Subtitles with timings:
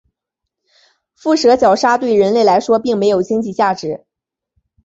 [1.13, 4.03] 腹蛇角鲨对人类来说并没有经济价值。